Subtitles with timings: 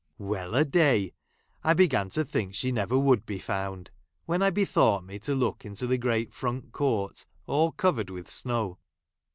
[0.17, 1.13] Well |j a day!
[1.63, 3.91] I began to think she never would be found,
[4.25, 8.09] when I bethought me to look out into ji the great front court, all covered
[8.09, 8.79] with snow.